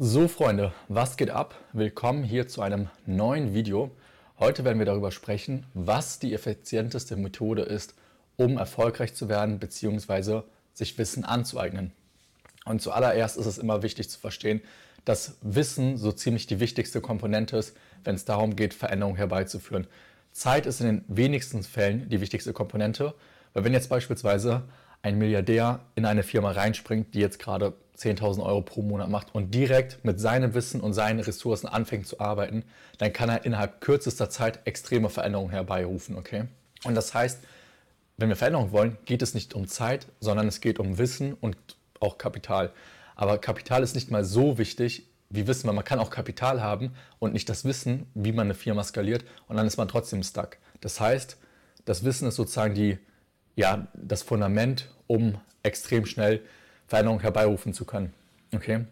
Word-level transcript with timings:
So 0.00 0.28
Freunde, 0.28 0.72
was 0.86 1.16
geht 1.16 1.30
ab? 1.30 1.56
Willkommen 1.72 2.22
hier 2.22 2.46
zu 2.46 2.62
einem 2.62 2.88
neuen 3.04 3.52
Video. 3.52 3.90
Heute 4.38 4.64
werden 4.64 4.78
wir 4.78 4.86
darüber 4.86 5.10
sprechen, 5.10 5.66
was 5.74 6.20
die 6.20 6.32
effizienteste 6.34 7.16
Methode 7.16 7.62
ist, 7.62 7.94
um 8.36 8.58
erfolgreich 8.58 9.14
zu 9.14 9.28
werden 9.28 9.58
bzw. 9.58 10.42
sich 10.72 10.96
Wissen 10.98 11.24
anzueignen. 11.24 11.90
Und 12.64 12.80
zuallererst 12.80 13.36
ist 13.38 13.46
es 13.46 13.58
immer 13.58 13.82
wichtig 13.82 14.08
zu 14.08 14.20
verstehen, 14.20 14.60
dass 15.04 15.36
Wissen 15.40 15.96
so 15.96 16.12
ziemlich 16.12 16.46
die 16.46 16.60
wichtigste 16.60 17.00
Komponente 17.00 17.56
ist, 17.56 17.76
wenn 18.04 18.14
es 18.14 18.24
darum 18.24 18.54
geht, 18.54 18.74
Veränderungen 18.74 19.16
herbeizuführen. 19.16 19.88
Zeit 20.30 20.66
ist 20.66 20.80
in 20.80 20.86
den 20.86 21.04
wenigsten 21.08 21.64
Fällen 21.64 22.08
die 22.08 22.20
wichtigste 22.20 22.52
Komponente, 22.52 23.14
weil 23.52 23.64
wenn 23.64 23.72
jetzt 23.72 23.88
beispielsweise 23.88 24.62
ein 25.02 25.18
Milliardär 25.18 25.80
in 25.96 26.04
eine 26.04 26.22
Firma 26.22 26.52
reinspringt, 26.52 27.16
die 27.16 27.20
jetzt 27.20 27.40
gerade 27.40 27.74
10.000 27.98 28.44
Euro 28.44 28.62
pro 28.62 28.82
Monat 28.82 29.08
macht 29.08 29.34
und 29.34 29.52
direkt 29.52 30.04
mit 30.04 30.20
seinem 30.20 30.54
Wissen 30.54 30.80
und 30.80 30.92
seinen 30.92 31.20
Ressourcen 31.20 31.66
anfängt 31.66 32.06
zu 32.06 32.20
arbeiten, 32.20 32.64
dann 32.98 33.12
kann 33.12 33.28
er 33.28 33.44
innerhalb 33.44 33.80
kürzester 33.80 34.30
Zeit 34.30 34.60
extreme 34.66 35.10
Veränderungen 35.10 35.50
herbeirufen, 35.50 36.16
okay? 36.16 36.44
Und 36.84 36.94
das 36.94 37.12
heißt, 37.12 37.40
wenn 38.16 38.28
wir 38.28 38.36
Veränderungen 38.36 38.72
wollen, 38.72 38.98
geht 39.04 39.22
es 39.22 39.34
nicht 39.34 39.54
um 39.54 39.66
Zeit, 39.66 40.06
sondern 40.20 40.46
es 40.48 40.60
geht 40.60 40.78
um 40.78 40.98
Wissen 40.98 41.34
und 41.34 41.56
auch 42.00 42.18
Kapital. 42.18 42.72
Aber 43.16 43.38
Kapital 43.38 43.82
ist 43.82 43.94
nicht 43.94 44.10
mal 44.10 44.24
so 44.24 44.58
wichtig 44.58 45.08
wie 45.30 45.46
Wissen, 45.46 45.66
weil 45.66 45.74
man 45.74 45.84
kann 45.84 45.98
auch 45.98 46.10
Kapital 46.10 46.62
haben 46.62 46.92
und 47.18 47.32
nicht 47.32 47.48
das 47.48 47.64
Wissen, 47.64 48.06
wie 48.14 48.32
man 48.32 48.46
eine 48.46 48.54
Firma 48.54 48.82
skaliert 48.82 49.24
und 49.46 49.56
dann 49.56 49.66
ist 49.66 49.76
man 49.76 49.88
trotzdem 49.88 50.22
stuck. 50.22 50.58
Das 50.80 51.00
heißt, 51.00 51.36
das 51.84 52.04
Wissen 52.04 52.28
ist 52.28 52.36
sozusagen 52.36 52.74
die, 52.74 52.98
ja, 53.56 53.88
das 53.94 54.22
Fundament, 54.22 54.88
um 55.06 55.38
extrem 55.62 56.06
schnell 56.06 56.40
Veränderungen 56.88 57.22
herbeirufen 57.22 57.72
zu 57.72 57.84
können. 57.84 58.12
Okay? 58.52 58.86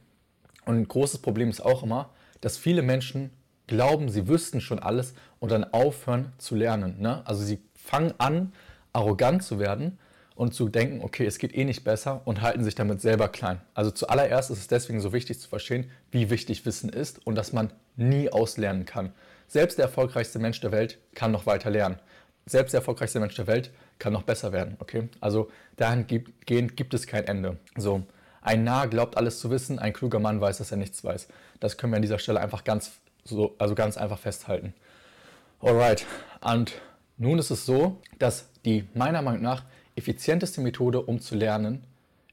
Und 0.65 0.77
ein 0.77 0.89
großes 0.89 1.19
Problem 1.19 1.51
ist 1.51 1.61
auch 1.61 1.83
immer, 1.83 2.11
dass 2.41 2.57
viele 2.57 2.83
Menschen 2.83 3.31
glauben, 3.67 4.09
sie 4.09 4.29
wüssten 4.29 4.61
schon 4.61 4.79
alles 4.79 5.15
und 5.41 5.51
dann 5.51 5.65
aufhören 5.65 6.33
zu 6.39 6.55
lernen. 6.55 7.01
Ne? 7.01 7.27
Also 7.27 7.43
sie 7.43 7.59
fangen 7.75 8.15
an, 8.19 8.53
arrogant 8.93 9.43
zu 9.43 9.59
werden 9.59 9.99
und 10.35 10.55
zu 10.55 10.69
denken, 10.69 11.03
okay, 11.03 11.25
es 11.25 11.39
geht 11.39 11.55
eh 11.55 11.65
nicht 11.65 11.83
besser 11.83 12.21
und 12.25 12.43
halten 12.43 12.63
sich 12.63 12.75
damit 12.75 13.01
selber 13.01 13.29
klein. 13.29 13.61
Also 13.75 13.91
zuallererst 13.91 14.51
ist 14.51 14.59
es 14.59 14.69
deswegen 14.69 15.01
so 15.01 15.13
wichtig 15.13 15.41
zu 15.41 15.49
verstehen, 15.49 15.91
wie 16.11 16.31
wichtig 16.31 16.67
Wissen 16.67 16.91
ist 16.91 17.27
und 17.27 17.35
dass 17.35 17.53
man 17.53 17.73
nie 17.97 18.31
auslernen 18.31 18.85
kann. 18.85 19.13
Selbst 19.49 19.79
der 19.79 19.87
erfolgreichste 19.87 20.39
Mensch 20.39 20.61
der 20.61 20.73
Welt 20.73 20.99
kann 21.15 21.33
noch 21.33 21.47
weiter 21.47 21.71
lernen. 21.71 21.99
Selbst 22.47 22.73
der 22.73 22.79
erfolgreichste 22.79 23.19
Mensch 23.19 23.35
der 23.35 23.49
Welt 23.49 23.71
kann 23.99 24.13
noch 24.13 24.23
besser 24.23 24.53
werden. 24.53 24.77
Okay? 24.79 25.09
Also 25.21 25.51
dahingehend 25.77 26.77
gibt 26.77 26.95
es 26.95 27.07
kein 27.07 27.25
Ende. 27.25 27.59
So, 27.77 28.05
ein 28.41 28.63
Narr 28.63 28.87
glaubt 28.87 29.17
alles 29.17 29.41
zu 29.41 29.51
wissen, 29.51 29.81
ein 29.81 29.93
kluger 29.93 30.21
Mann 30.21 30.41
weiß, 30.41 30.59
dass 30.59 30.71
er 30.71 30.77
nichts 30.77 31.03
weiß. 31.03 31.27
Das 31.59 31.77
können 31.77 31.93
wir 31.93 31.97
an 31.97 32.03
dieser 32.03 32.21
Stelle 32.21 32.41
einfach 32.41 32.63
ganz, 32.63 32.93
so, 33.25 33.57
also 33.59 33.75
ganz 33.75 33.97
einfach 33.97 34.21
festhalten. 34.21 34.73
Alright, 35.61 36.07
und 36.41 36.75
nun 37.17 37.39
ist 37.41 37.51
es 37.51 37.67
so, 37.67 38.01
dass 38.21 38.47
die 38.65 38.87
meiner 38.95 39.23
Meinung 39.23 39.43
nach 39.43 39.65
effizienteste 39.97 40.61
Methode, 40.61 41.03
um 41.03 41.21
zu 41.21 41.35
lernen, 41.35 41.83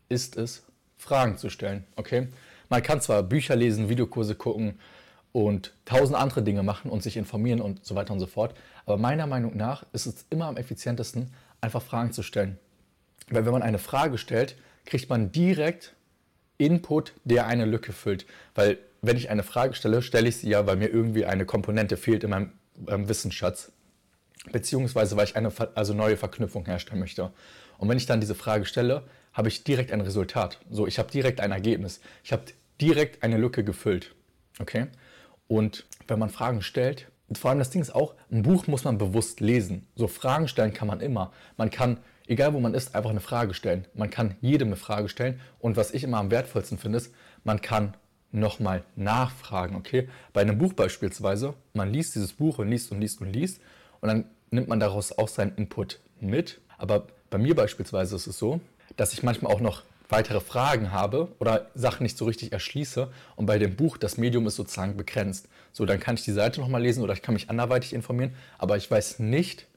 ist 0.09 0.37
es, 0.37 0.63
Fragen 0.97 1.37
zu 1.37 1.49
stellen. 1.49 1.85
Okay? 1.95 2.27
Man 2.69 2.83
kann 2.83 3.01
zwar 3.01 3.23
Bücher 3.23 3.55
lesen, 3.55 3.89
Videokurse 3.89 4.35
gucken 4.35 4.79
und 5.33 5.73
tausend 5.83 6.17
andere 6.17 6.43
Dinge 6.43 6.63
machen 6.63 6.89
und 6.89 7.03
sich 7.03 7.17
informieren 7.17 7.59
und 7.59 7.83
so 7.83 7.95
weiter 7.95 8.13
und 8.13 8.19
so 8.19 8.27
fort, 8.27 8.55
aber 8.85 8.97
meiner 8.97 9.27
Meinung 9.27 9.57
nach 9.57 9.85
ist 9.91 10.05
es 10.05 10.25
immer 10.29 10.45
am 10.45 10.57
effizientesten, 10.57 11.33
einfach 11.59 11.81
Fragen 11.81 12.13
zu 12.13 12.23
stellen. 12.23 12.57
Weil 13.29 13.45
wenn 13.45 13.51
man 13.51 13.63
eine 13.63 13.79
Frage 13.79 14.17
stellt, 14.17 14.55
kriegt 14.85 15.09
man 15.09 15.31
direkt 15.31 15.95
Input, 16.57 17.13
der 17.23 17.47
eine 17.47 17.65
Lücke 17.65 17.93
füllt. 17.93 18.25
Weil 18.53 18.77
wenn 19.01 19.17
ich 19.17 19.29
eine 19.29 19.43
Frage 19.43 19.73
stelle, 19.73 20.01
stelle 20.01 20.29
ich 20.29 20.37
sie 20.37 20.49
ja, 20.49 20.67
weil 20.67 20.75
mir 20.75 20.89
irgendwie 20.89 21.25
eine 21.25 21.45
Komponente 21.45 21.97
fehlt 21.97 22.23
in 22.23 22.29
meinem 22.29 22.51
ähm, 22.87 23.09
Wissensschatz. 23.09 23.71
Beziehungsweise 24.51 25.17
weil 25.17 25.25
ich 25.25 25.35
eine 25.35 25.51
also 25.73 25.93
neue 25.93 26.17
Verknüpfung 26.17 26.65
herstellen 26.65 26.99
möchte. 26.99 27.31
Und 27.77 27.89
wenn 27.89 27.97
ich 27.97 28.05
dann 28.05 28.21
diese 28.21 28.35
Frage 28.35 28.65
stelle, 28.65 29.03
habe 29.33 29.47
ich 29.47 29.63
direkt 29.63 29.91
ein 29.91 30.01
Resultat. 30.01 30.59
So, 30.69 30.85
ich 30.85 30.99
habe 30.99 31.09
direkt 31.09 31.39
ein 31.39 31.51
Ergebnis. 31.51 32.01
Ich 32.23 32.31
habe 32.31 32.43
direkt 32.79 33.23
eine 33.23 33.37
Lücke 33.37 33.63
gefüllt. 33.63 34.13
Okay? 34.59 34.87
Und 35.47 35.85
wenn 36.07 36.19
man 36.19 36.29
Fragen 36.29 36.61
stellt, 36.61 37.07
vor 37.33 37.49
allem 37.49 37.59
das 37.59 37.69
Ding 37.69 37.81
ist 37.81 37.95
auch, 37.95 38.15
ein 38.31 38.43
Buch 38.43 38.67
muss 38.67 38.83
man 38.83 38.97
bewusst 38.97 39.39
lesen. 39.39 39.87
So 39.95 40.07
Fragen 40.07 40.47
stellen 40.47 40.73
kann 40.73 40.87
man 40.87 40.99
immer. 40.99 41.31
Man 41.57 41.71
kann, 41.71 41.97
egal 42.27 42.53
wo 42.53 42.59
man 42.59 42.73
ist, 42.73 42.95
einfach 42.95 43.09
eine 43.09 43.21
Frage 43.21 43.53
stellen. 43.53 43.87
Man 43.93 44.09
kann 44.09 44.35
jedem 44.41 44.69
eine 44.69 44.75
Frage 44.75 45.09
stellen. 45.09 45.39
Und 45.59 45.77
was 45.77 45.91
ich 45.91 46.03
immer 46.03 46.17
am 46.17 46.31
wertvollsten 46.31 46.77
finde, 46.77 46.97
ist, 46.97 47.13
man 47.43 47.61
kann 47.61 47.95
nochmal 48.31 48.83
nachfragen. 48.95 49.75
Okay? 49.75 50.09
Bei 50.33 50.41
einem 50.41 50.57
Buch 50.57 50.73
beispielsweise, 50.73 51.53
man 51.73 51.91
liest 51.91 52.15
dieses 52.15 52.33
Buch 52.33 52.59
und 52.59 52.69
liest 52.69 52.91
und 52.91 52.99
liest 52.99 53.21
und 53.21 53.31
liest 53.31 53.61
und 54.01 54.09
dann 54.09 54.25
nimmt 54.51 54.67
man 54.67 54.79
daraus 54.79 55.17
auch 55.17 55.27
seinen 55.27 55.55
Input 55.55 55.99
mit. 56.19 56.61
Aber 56.77 57.07
bei 57.29 57.37
mir 57.37 57.55
beispielsweise 57.55 58.15
ist 58.15 58.27
es 58.27 58.37
so, 58.37 58.59
dass 58.97 59.13
ich 59.13 59.23
manchmal 59.23 59.53
auch 59.53 59.61
noch 59.61 59.83
weitere 60.13 60.41
Fragen 60.41 60.91
habe 60.91 61.29
oder 61.39 61.71
Sachen 61.73 62.03
nicht 62.03 62.19
so 62.19 62.25
richtig 62.25 62.53
erschließe 62.53 63.11
und 63.35 63.47
bei 63.47 63.57
dem 63.57 63.75
Buch 63.75 63.97
das 63.97 64.17
Medium 64.17 64.45
ist 64.45 64.55
sozusagen 64.55 64.95
begrenzt. 64.95 65.49
So, 65.71 65.87
dann 65.87 65.99
kann 65.99 66.13
ich 66.13 66.23
die 66.23 66.31
Seite 66.31 66.61
nochmal 66.61 66.83
lesen 66.83 67.03
oder 67.03 67.13
ich 67.13 67.23
kann 67.23 67.33
mich 67.33 67.49
anderweitig 67.49 67.93
informieren, 67.93 68.35
aber 68.59 68.77
ich 68.77 68.89
weiß 68.89 69.17
nicht, 69.17 69.67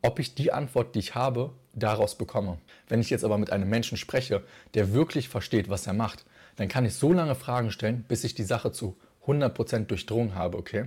ob 0.00 0.20
ich 0.20 0.36
die 0.36 0.52
Antwort, 0.52 0.94
die 0.94 1.00
ich 1.00 1.16
habe, 1.16 1.50
daraus 1.72 2.16
bekomme. 2.16 2.58
Wenn 2.88 3.00
ich 3.00 3.10
jetzt 3.10 3.24
aber 3.24 3.36
mit 3.36 3.50
einem 3.50 3.68
Menschen 3.68 3.98
spreche, 3.98 4.44
der 4.74 4.92
wirklich 4.92 5.28
versteht, 5.28 5.68
was 5.68 5.88
er 5.88 5.92
macht, 5.92 6.24
dann 6.54 6.68
kann 6.68 6.84
ich 6.84 6.94
so 6.94 7.12
lange 7.12 7.34
Fragen 7.34 7.72
stellen, 7.72 8.04
bis 8.06 8.22
ich 8.22 8.36
die 8.36 8.44
Sache 8.44 8.70
zu 8.70 8.96
100% 9.26 9.86
durchdrungen 9.86 10.36
habe, 10.36 10.56
okay? 10.56 10.86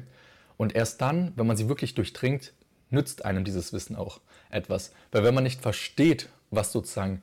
Und 0.55 0.75
erst 0.75 1.01
dann, 1.01 1.33
wenn 1.35 1.47
man 1.47 1.57
sie 1.57 1.67
wirklich 1.67 1.93
durchdringt, 1.93 2.53
nützt 2.89 3.25
einem 3.25 3.43
dieses 3.43 3.73
Wissen 3.73 3.97
auch 3.97 4.21
etwas. 4.49 4.93
Weil 5.11 5.25
wenn 5.25 5.33
man 5.33 5.43
nicht 5.43 5.61
versteht, 5.61 6.29
was 6.51 6.71
sozusagen 6.71 7.21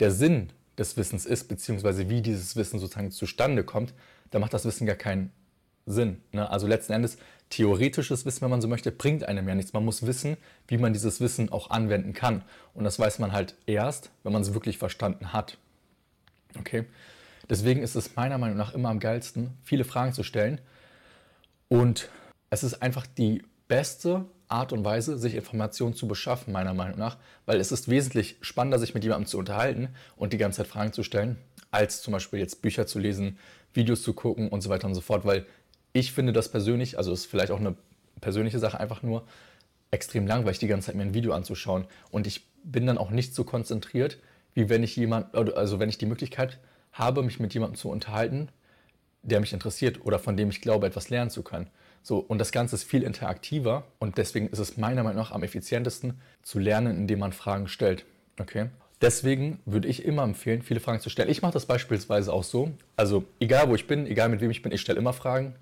der 0.00 0.10
Sinn 0.10 0.52
des 0.78 0.96
Wissens 0.96 1.26
ist, 1.26 1.48
beziehungsweise 1.48 2.08
wie 2.08 2.22
dieses 2.22 2.56
Wissen 2.56 2.78
sozusagen 2.78 3.10
zustande 3.10 3.64
kommt, 3.64 3.94
dann 4.30 4.40
macht 4.40 4.54
das 4.54 4.64
Wissen 4.64 4.86
gar 4.86 4.96
keinen 4.96 5.32
Sinn. 5.86 6.20
Ne? 6.32 6.48
Also 6.48 6.66
letzten 6.66 6.92
Endes, 6.92 7.18
theoretisches 7.50 8.26
Wissen, 8.26 8.42
wenn 8.42 8.50
man 8.50 8.60
so 8.60 8.68
möchte, 8.68 8.92
bringt 8.92 9.24
einem 9.24 9.48
ja 9.48 9.54
nichts. 9.54 9.72
Man 9.72 9.84
muss 9.84 10.06
wissen, 10.06 10.36
wie 10.66 10.78
man 10.78 10.92
dieses 10.92 11.20
Wissen 11.20 11.50
auch 11.50 11.70
anwenden 11.70 12.12
kann. 12.12 12.42
Und 12.74 12.84
das 12.84 12.98
weiß 12.98 13.18
man 13.18 13.32
halt 13.32 13.54
erst, 13.66 14.10
wenn 14.22 14.32
man 14.32 14.42
es 14.42 14.54
wirklich 14.54 14.78
verstanden 14.78 15.32
hat. 15.32 15.56
Okay? 16.58 16.84
Deswegen 17.48 17.82
ist 17.82 17.94
es 17.94 18.14
meiner 18.14 18.38
Meinung 18.38 18.58
nach 18.58 18.74
immer 18.74 18.90
am 18.90 19.00
geilsten, 19.00 19.56
viele 19.64 19.84
Fragen 19.84 20.12
zu 20.12 20.22
stellen. 20.22 20.60
Und 21.68 22.08
es 22.50 22.62
ist 22.62 22.82
einfach 22.82 23.06
die 23.06 23.42
beste 23.66 24.26
Art 24.48 24.72
und 24.72 24.84
Weise, 24.84 25.18
sich 25.18 25.34
Informationen 25.34 25.94
zu 25.94 26.08
beschaffen, 26.08 26.52
meiner 26.52 26.74
Meinung 26.74 26.98
nach, 26.98 27.18
weil 27.46 27.60
es 27.60 27.72
ist 27.72 27.88
wesentlich 27.88 28.36
spannender, 28.40 28.78
sich 28.78 28.94
mit 28.94 29.04
jemandem 29.04 29.26
zu 29.26 29.38
unterhalten 29.38 29.88
und 30.16 30.32
die 30.32 30.38
ganze 30.38 30.58
Zeit 30.58 30.68
Fragen 30.68 30.92
zu 30.92 31.02
stellen, 31.02 31.36
als 31.70 32.02
zum 32.02 32.12
Beispiel 32.12 32.38
jetzt 32.38 32.62
Bücher 32.62 32.86
zu 32.86 32.98
lesen, 32.98 33.38
Videos 33.74 34.02
zu 34.02 34.14
gucken 34.14 34.48
und 34.48 34.62
so 34.62 34.70
weiter 34.70 34.86
und 34.86 34.94
so 34.94 35.00
fort, 35.00 35.24
weil 35.24 35.46
ich 35.92 36.12
finde 36.12 36.32
das 36.32 36.50
persönlich, 36.50 36.96
also 36.96 37.12
ist 37.12 37.26
vielleicht 37.26 37.50
auch 37.50 37.60
eine 37.60 37.76
persönliche 38.20 38.58
Sache, 38.58 38.80
einfach 38.80 39.02
nur 39.02 39.24
extrem 39.90 40.26
langweilig, 40.26 40.58
die 40.58 40.66
ganze 40.66 40.86
Zeit 40.86 40.94
mir 40.94 41.02
ein 41.02 41.14
Video 41.14 41.32
anzuschauen. 41.32 41.86
Und 42.10 42.26
ich 42.26 42.46
bin 42.64 42.86
dann 42.86 42.98
auch 42.98 43.10
nicht 43.10 43.34
so 43.34 43.44
konzentriert, 43.44 44.18
wie 44.54 44.68
wenn 44.68 44.82
ich 44.82 44.96
jemand, 44.96 45.34
also 45.34 45.78
wenn 45.78 45.88
ich 45.88 45.98
die 45.98 46.06
Möglichkeit 46.06 46.58
habe, 46.92 47.22
mich 47.22 47.40
mit 47.40 47.54
jemandem 47.54 47.76
zu 47.76 47.88
unterhalten, 47.88 48.48
der 49.22 49.40
mich 49.40 49.52
interessiert 49.52 50.04
oder 50.04 50.18
von 50.18 50.36
dem 50.36 50.50
ich 50.50 50.60
glaube, 50.60 50.86
etwas 50.86 51.10
lernen 51.10 51.30
zu 51.30 51.42
können. 51.42 51.68
So, 52.02 52.18
und 52.18 52.38
das 52.38 52.52
Ganze 52.52 52.76
ist 52.76 52.84
viel 52.84 53.02
interaktiver 53.02 53.84
und 53.98 54.18
deswegen 54.18 54.48
ist 54.48 54.58
es 54.58 54.76
meiner 54.76 55.02
Meinung 55.02 55.22
nach 55.22 55.32
am 55.32 55.42
effizientesten 55.42 56.20
zu 56.42 56.58
lernen, 56.58 56.96
indem 56.96 57.18
man 57.18 57.32
Fragen 57.32 57.68
stellt. 57.68 58.04
Okay? 58.40 58.70
Deswegen 59.00 59.60
würde 59.64 59.86
ich 59.88 60.04
immer 60.04 60.24
empfehlen, 60.24 60.62
viele 60.62 60.80
Fragen 60.80 61.00
zu 61.00 61.10
stellen. 61.10 61.30
Ich 61.30 61.42
mache 61.42 61.52
das 61.52 61.66
beispielsweise 61.66 62.32
auch 62.32 62.44
so. 62.44 62.72
Also 62.96 63.24
egal 63.38 63.68
wo 63.68 63.74
ich 63.74 63.86
bin, 63.86 64.06
egal 64.06 64.28
mit 64.28 64.40
wem 64.40 64.50
ich 64.50 64.62
bin, 64.62 64.72
ich 64.72 64.80
stelle 64.80 64.98
immer 64.98 65.12
Fragen. 65.12 65.54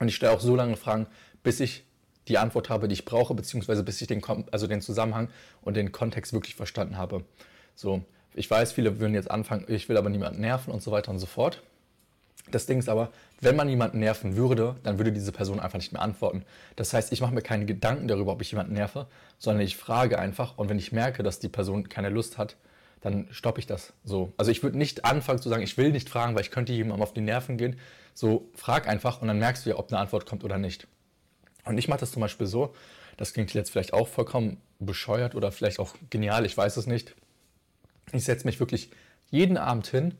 Und 0.00 0.08
ich 0.08 0.16
stelle 0.16 0.32
auch 0.32 0.40
so 0.40 0.56
lange 0.56 0.76
Fragen, 0.76 1.06
bis 1.44 1.60
ich 1.60 1.84
die 2.26 2.38
Antwort 2.38 2.70
habe, 2.70 2.88
die 2.88 2.94
ich 2.94 3.04
brauche, 3.04 3.34
beziehungsweise 3.34 3.84
bis 3.84 4.00
ich 4.00 4.08
den, 4.08 4.22
also 4.50 4.66
den 4.66 4.80
Zusammenhang 4.80 5.28
und 5.62 5.76
den 5.76 5.92
Kontext 5.92 6.32
wirklich 6.32 6.56
verstanden 6.56 6.96
habe. 6.96 7.24
So, 7.76 8.02
ich 8.34 8.50
weiß, 8.50 8.72
viele 8.72 8.98
würden 8.98 9.14
jetzt 9.14 9.30
anfangen, 9.30 9.66
ich 9.68 9.88
will 9.88 9.96
aber 9.96 10.10
niemanden 10.10 10.40
nerven 10.40 10.72
und 10.72 10.82
so 10.82 10.90
weiter 10.90 11.10
und 11.12 11.18
so 11.18 11.26
fort. 11.26 11.62
Das 12.50 12.66
Ding 12.66 12.78
ist 12.78 12.88
aber, 12.88 13.10
wenn 13.40 13.56
man 13.56 13.68
jemanden 13.68 14.00
nerven 14.00 14.36
würde, 14.36 14.76
dann 14.82 14.98
würde 14.98 15.12
diese 15.12 15.32
Person 15.32 15.60
einfach 15.60 15.78
nicht 15.78 15.92
mehr 15.92 16.02
antworten. 16.02 16.44
Das 16.76 16.92
heißt, 16.92 17.12
ich 17.12 17.20
mache 17.20 17.34
mir 17.34 17.42
keine 17.42 17.64
Gedanken 17.64 18.06
darüber, 18.06 18.32
ob 18.32 18.42
ich 18.42 18.50
jemanden 18.50 18.74
nerve, 18.74 19.06
sondern 19.38 19.62
ich 19.62 19.76
frage 19.76 20.18
einfach 20.18 20.58
und 20.58 20.68
wenn 20.68 20.78
ich 20.78 20.92
merke, 20.92 21.22
dass 21.22 21.38
die 21.38 21.48
Person 21.48 21.88
keine 21.88 22.10
Lust 22.10 22.38
hat, 22.38 22.56
dann 23.00 23.26
stoppe 23.30 23.60
ich 23.60 23.66
das 23.66 23.92
so. 24.04 24.32
Also 24.36 24.50
ich 24.50 24.62
würde 24.62 24.78
nicht 24.78 25.04
anfangen 25.04 25.40
zu 25.40 25.48
sagen, 25.48 25.62
ich 25.62 25.76
will 25.76 25.90
nicht 25.90 26.08
fragen, 26.08 26.34
weil 26.34 26.42
ich 26.42 26.50
könnte 26.50 26.72
jemandem 26.72 27.02
auf 27.02 27.12
die 27.12 27.20
Nerven 27.20 27.58
gehen. 27.58 27.78
So, 28.14 28.48
frag 28.54 28.88
einfach 28.88 29.20
und 29.20 29.28
dann 29.28 29.38
merkst 29.38 29.66
du 29.66 29.70
ja, 29.70 29.76
ob 29.76 29.90
eine 29.90 30.00
Antwort 30.00 30.24
kommt 30.26 30.44
oder 30.44 30.58
nicht. 30.58 30.86
Und 31.64 31.78
ich 31.78 31.88
mache 31.88 32.00
das 32.00 32.12
zum 32.12 32.20
Beispiel 32.20 32.46
so, 32.46 32.74
das 33.16 33.32
klingt 33.32 33.52
jetzt 33.54 33.70
vielleicht 33.70 33.92
auch 33.92 34.08
vollkommen 34.08 34.58
bescheuert 34.78 35.34
oder 35.34 35.52
vielleicht 35.52 35.78
auch 35.78 35.94
genial, 36.10 36.46
ich 36.46 36.56
weiß 36.56 36.76
es 36.76 36.86
nicht. 36.86 37.14
Ich 38.12 38.24
setze 38.24 38.46
mich 38.46 38.60
wirklich 38.60 38.90
jeden 39.30 39.56
Abend 39.56 39.86
hin 39.86 40.14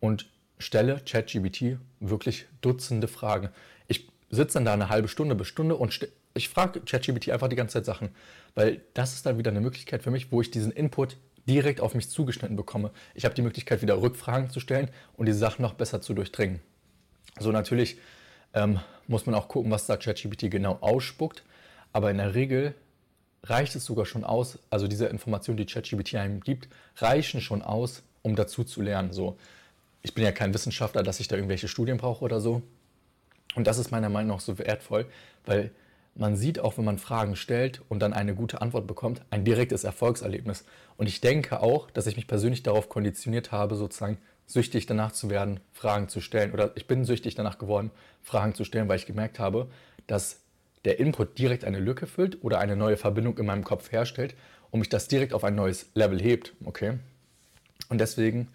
und 0.00 0.28
stelle 0.58 1.00
ChatGBT 1.04 1.78
wirklich 2.00 2.46
Dutzende 2.60 3.08
Fragen. 3.08 3.50
Ich 3.86 4.08
sitze 4.30 4.54
dann 4.54 4.64
da 4.64 4.72
eine 4.74 4.88
halbe 4.88 5.08
Stunde 5.08 5.34
bis 5.34 5.48
Stunde 5.48 5.76
und 5.76 6.08
ich 6.34 6.48
frage 6.48 6.80
ChatGBT 6.80 7.30
einfach 7.30 7.48
die 7.48 7.56
ganze 7.56 7.74
Zeit 7.74 7.86
Sachen, 7.86 8.10
weil 8.54 8.80
das 8.94 9.14
ist 9.14 9.26
dann 9.26 9.38
wieder 9.38 9.50
eine 9.50 9.60
Möglichkeit 9.60 10.02
für 10.02 10.10
mich, 10.10 10.30
wo 10.30 10.40
ich 10.40 10.50
diesen 10.50 10.72
Input 10.72 11.16
direkt 11.48 11.80
auf 11.80 11.94
mich 11.94 12.10
zugeschnitten 12.10 12.56
bekomme. 12.56 12.90
Ich 13.14 13.24
habe 13.24 13.34
die 13.34 13.42
Möglichkeit, 13.42 13.82
wieder 13.82 14.00
Rückfragen 14.00 14.50
zu 14.50 14.60
stellen 14.60 14.90
und 15.16 15.26
die 15.26 15.32
Sachen 15.32 15.62
noch 15.62 15.74
besser 15.74 16.00
zu 16.00 16.12
durchdringen. 16.12 16.60
So 17.38 17.52
natürlich 17.52 17.98
ähm, 18.54 18.80
muss 19.06 19.26
man 19.26 19.34
auch 19.34 19.48
gucken, 19.48 19.70
was 19.70 19.86
da 19.86 19.96
ChatGPT 19.96 20.50
genau 20.50 20.78
ausspuckt, 20.80 21.42
aber 21.92 22.10
in 22.10 22.18
der 22.18 22.34
Regel 22.34 22.74
reicht 23.44 23.74
es 23.76 23.84
sogar 23.84 24.04
schon 24.04 24.24
aus, 24.24 24.58
also 24.68 24.88
diese 24.88 25.06
Informationen, 25.06 25.56
die 25.56 25.66
ChatGPT 25.66 26.16
einem 26.16 26.40
gibt, 26.40 26.68
reichen 26.96 27.40
schon 27.40 27.62
aus, 27.62 28.02
um 28.22 28.36
dazu 28.36 28.64
zu 28.64 28.82
lernen. 28.82 29.12
So, 29.12 29.38
ich 30.02 30.14
bin 30.14 30.24
ja 30.24 30.32
kein 30.32 30.54
Wissenschaftler, 30.54 31.02
dass 31.02 31.20
ich 31.20 31.28
da 31.28 31.36
irgendwelche 31.36 31.68
Studien 31.68 31.96
brauche 31.96 32.24
oder 32.24 32.40
so. 32.40 32.62
Und 33.54 33.66
das 33.66 33.78
ist 33.78 33.90
meiner 33.90 34.08
Meinung 34.08 34.36
nach 34.36 34.40
so 34.40 34.58
wertvoll, 34.58 35.06
weil 35.44 35.70
man 36.14 36.36
sieht 36.36 36.58
auch, 36.58 36.76
wenn 36.76 36.84
man 36.84 36.98
Fragen 36.98 37.36
stellt 37.36 37.82
und 37.88 38.00
dann 38.00 38.12
eine 38.12 38.34
gute 38.34 38.60
Antwort 38.60 38.86
bekommt, 38.86 39.22
ein 39.30 39.44
direktes 39.44 39.84
Erfolgserlebnis. 39.84 40.64
Und 40.96 41.06
ich 41.06 41.20
denke 41.20 41.60
auch, 41.60 41.90
dass 41.90 42.06
ich 42.06 42.16
mich 42.16 42.26
persönlich 42.26 42.62
darauf 42.62 42.88
konditioniert 42.88 43.52
habe, 43.52 43.76
sozusagen 43.76 44.18
süchtig 44.46 44.86
danach 44.86 45.12
zu 45.12 45.30
werden, 45.30 45.60
Fragen 45.72 46.08
zu 46.08 46.20
stellen. 46.20 46.52
Oder 46.52 46.72
ich 46.74 46.86
bin 46.86 47.04
süchtig 47.04 47.36
danach 47.36 47.58
geworden, 47.58 47.90
Fragen 48.22 48.54
zu 48.54 48.64
stellen, 48.64 48.88
weil 48.88 48.96
ich 48.96 49.06
gemerkt 49.06 49.38
habe, 49.38 49.68
dass 50.06 50.40
der 50.84 50.98
Input 50.98 51.38
direkt 51.38 51.64
eine 51.64 51.78
Lücke 51.78 52.06
füllt 52.06 52.42
oder 52.42 52.58
eine 52.58 52.74
neue 52.74 52.96
Verbindung 52.96 53.38
in 53.38 53.46
meinem 53.46 53.64
Kopf 53.64 53.92
herstellt 53.92 54.34
und 54.70 54.80
mich 54.80 54.88
das 54.88 55.06
direkt 55.06 55.34
auf 55.34 55.44
ein 55.44 55.54
neues 55.54 55.86
Level 55.94 56.20
hebt. 56.20 56.54
Okay? 56.64 56.98
Und 57.88 58.00
deswegen, 58.00 58.48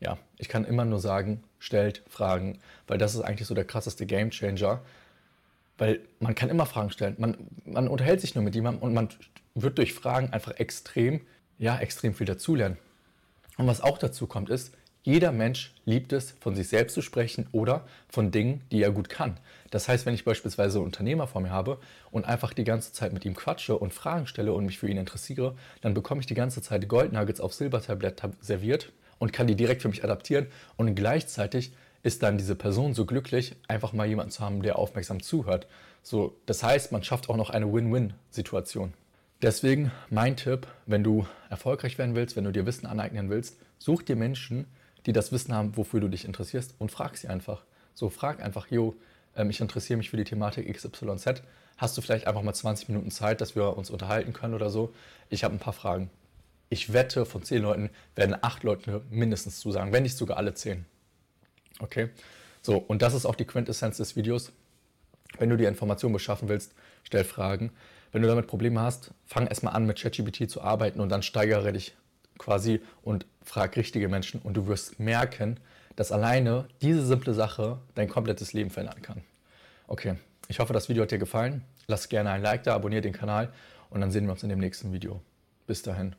ja, 0.00 0.18
ich 0.38 0.48
kann 0.48 0.64
immer 0.64 0.84
nur 0.84 0.98
sagen, 0.98 1.44
stellt 1.58 2.02
Fragen, 2.08 2.58
weil 2.86 2.98
das 2.98 3.14
ist 3.14 3.20
eigentlich 3.20 3.46
so 3.46 3.54
der 3.54 3.66
krasseste 3.66 4.06
Game 4.06 4.30
Changer, 4.30 4.80
weil 5.78 6.00
man 6.18 6.34
kann 6.34 6.48
immer 6.48 6.66
Fragen 6.66 6.90
stellen. 6.90 7.16
Man, 7.18 7.36
man 7.64 7.86
unterhält 7.86 8.20
sich 8.20 8.34
nur 8.34 8.42
mit 8.42 8.54
jemandem 8.54 8.82
und 8.82 8.94
man 8.94 9.10
wird 9.54 9.78
durch 9.78 9.92
Fragen 9.92 10.32
einfach 10.32 10.52
extrem, 10.52 11.20
ja, 11.58 11.78
extrem 11.78 12.14
viel 12.14 12.26
dazulernen. 12.26 12.78
Und 13.58 13.66
was 13.66 13.82
auch 13.82 13.98
dazu 13.98 14.26
kommt, 14.26 14.48
ist, 14.48 14.74
jeder 15.02 15.32
Mensch 15.32 15.74
liebt 15.86 16.12
es, 16.12 16.32
von 16.40 16.54
sich 16.54 16.68
selbst 16.68 16.94
zu 16.94 17.00
sprechen 17.00 17.46
oder 17.52 17.86
von 18.08 18.30
Dingen, 18.30 18.62
die 18.70 18.82
er 18.82 18.90
gut 18.90 19.08
kann. 19.08 19.38
Das 19.70 19.88
heißt, 19.88 20.04
wenn 20.04 20.14
ich 20.14 20.24
beispielsweise 20.24 20.78
einen 20.78 20.86
Unternehmer 20.86 21.26
vor 21.26 21.40
mir 21.40 21.50
habe 21.50 21.78
und 22.10 22.26
einfach 22.26 22.52
die 22.52 22.64
ganze 22.64 22.92
Zeit 22.92 23.14
mit 23.14 23.24
ihm 23.24 23.34
quatsche 23.34 23.78
und 23.78 23.94
Fragen 23.94 24.26
stelle 24.26 24.52
und 24.52 24.66
mich 24.66 24.78
für 24.78 24.88
ihn 24.88 24.98
interessiere, 24.98 25.56
dann 25.80 25.94
bekomme 25.94 26.20
ich 26.20 26.26
die 26.26 26.34
ganze 26.34 26.60
Zeit 26.60 26.86
Goldnuggets 26.88 27.40
auf 27.40 27.54
Silbertablett 27.54 28.22
serviert 28.40 28.92
und 29.20 29.32
kann 29.32 29.46
die 29.46 29.54
direkt 29.54 29.82
für 29.82 29.88
mich 29.88 30.02
adaptieren 30.02 30.48
und 30.76 30.96
gleichzeitig 30.96 31.72
ist 32.02 32.22
dann 32.24 32.38
diese 32.38 32.56
Person 32.56 32.94
so 32.94 33.04
glücklich, 33.06 33.54
einfach 33.68 33.92
mal 33.92 34.08
jemanden 34.08 34.32
zu 34.32 34.42
haben, 34.42 34.62
der 34.62 34.78
aufmerksam 34.78 35.22
zuhört. 35.22 35.68
So, 36.02 36.34
das 36.46 36.62
heißt, 36.62 36.90
man 36.90 37.04
schafft 37.04 37.28
auch 37.28 37.36
noch 37.36 37.50
eine 37.50 37.72
Win-Win-Situation. 37.72 38.94
Deswegen 39.42 39.92
mein 40.08 40.36
Tipp, 40.36 40.66
wenn 40.86 41.04
du 41.04 41.26
erfolgreich 41.50 41.98
werden 41.98 42.14
willst, 42.14 42.36
wenn 42.36 42.44
du 42.44 42.52
dir 42.52 42.66
Wissen 42.66 42.86
aneignen 42.86 43.30
willst, 43.30 43.58
such 43.78 44.02
dir 44.02 44.16
Menschen, 44.16 44.66
die 45.06 45.12
das 45.12 45.32
Wissen 45.32 45.54
haben, 45.54 45.76
wofür 45.76 46.00
du 46.00 46.08
dich 46.08 46.24
interessierst 46.24 46.74
und 46.78 46.90
frag 46.90 47.16
sie 47.16 47.28
einfach. 47.28 47.62
So, 47.94 48.08
frag 48.08 48.42
einfach, 48.42 48.66
jo, 48.70 48.94
ähm, 49.36 49.50
ich 49.50 49.60
interessiere 49.60 49.98
mich 49.98 50.10
für 50.10 50.16
die 50.16 50.24
Thematik 50.24 50.70
XYZ. 50.74 51.42
Hast 51.76 51.96
du 51.96 52.02
vielleicht 52.02 52.26
einfach 52.26 52.42
mal 52.42 52.54
20 52.54 52.88
Minuten 52.88 53.10
Zeit, 53.10 53.40
dass 53.40 53.54
wir 53.54 53.76
uns 53.76 53.90
unterhalten 53.90 54.32
können 54.32 54.54
oder 54.54 54.70
so? 54.70 54.92
Ich 55.30 55.44
habe 55.44 55.54
ein 55.54 55.60
paar 55.60 55.72
Fragen. 55.72 56.10
Ich 56.72 56.92
wette, 56.92 57.26
von 57.26 57.42
10 57.42 57.62
Leuten 57.62 57.90
werden 58.14 58.36
8 58.40 58.62
Leute 58.62 59.02
mindestens 59.10 59.58
zusagen, 59.58 59.92
wenn 59.92 60.04
nicht 60.04 60.16
sogar 60.16 60.36
alle 60.36 60.54
10. 60.54 60.86
Okay? 61.80 62.10
So, 62.62 62.76
und 62.76 63.02
das 63.02 63.12
ist 63.12 63.26
auch 63.26 63.34
die 63.34 63.44
Quintessenz 63.44 63.96
des 63.96 64.14
Videos. 64.14 64.52
Wenn 65.38 65.50
du 65.50 65.56
die 65.56 65.64
Information 65.64 66.12
beschaffen 66.12 66.48
willst, 66.48 66.72
stell 67.02 67.24
Fragen. 67.24 67.72
Wenn 68.12 68.22
du 68.22 68.28
damit 68.28 68.46
Probleme 68.46 68.80
hast, 68.80 69.10
fang 69.26 69.48
erstmal 69.48 69.74
an, 69.74 69.84
mit 69.84 70.00
ChatGPT 70.00 70.48
zu 70.48 70.60
arbeiten 70.60 71.00
und 71.00 71.08
dann 71.08 71.22
steigere 71.22 71.72
dich 71.72 71.96
quasi 72.38 72.80
und 73.02 73.26
frag 73.42 73.76
richtige 73.76 74.08
Menschen 74.08 74.40
und 74.40 74.54
du 74.54 74.68
wirst 74.68 75.00
merken, 75.00 75.58
dass 75.96 76.12
alleine 76.12 76.68
diese 76.82 77.04
simple 77.04 77.34
Sache 77.34 77.80
dein 77.96 78.08
komplettes 78.08 78.52
Leben 78.52 78.70
verändern 78.70 79.02
kann. 79.02 79.22
Okay, 79.88 80.14
ich 80.46 80.60
hoffe, 80.60 80.72
das 80.72 80.88
Video 80.88 81.02
hat 81.02 81.10
dir 81.10 81.18
gefallen. 81.18 81.64
Lass 81.88 82.08
gerne 82.08 82.30
ein 82.30 82.42
Like 82.42 82.62
da, 82.62 82.76
abonniere 82.76 83.02
den 83.02 83.12
Kanal 83.12 83.52
und 83.90 84.00
dann 84.00 84.12
sehen 84.12 84.26
wir 84.26 84.32
uns 84.32 84.44
in 84.44 84.48
dem 84.48 84.60
nächsten 84.60 84.92
Video. 84.92 85.20
Bis 85.66 85.82
dahin. 85.82 86.14